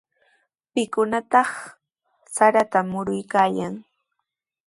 ¿Pikunataq 0.73 1.49
sarata 2.35 2.79
muruykaayan? 2.91 3.73